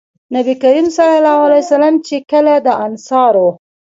[0.35, 3.47] نبي کريم صلی الله عليه وسلم چې کله د انصارو